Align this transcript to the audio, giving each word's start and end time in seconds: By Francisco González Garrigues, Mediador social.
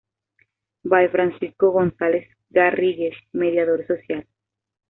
By 0.83 1.09
Francisco 1.09 1.69
González 1.71 2.27
Garrigues, 2.49 3.13
Mediador 3.33 3.85
social. 3.85 4.25